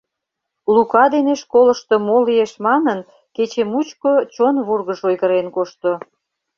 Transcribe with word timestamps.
Лука 0.73 1.03
дене 1.15 1.33
школышто 1.41 1.95
мо 2.07 2.17
лиеш 2.27 2.53
манын, 2.65 2.99
кече 3.35 3.63
мучко 3.71 4.11
чон 4.33 4.55
вургыж 4.67 4.99
ойгырен 5.09 5.47
кошто. 5.55 5.91